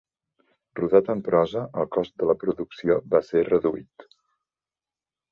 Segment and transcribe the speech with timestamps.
[0.77, 4.07] Rodat en prosa, el cost de la producció va ser reduït.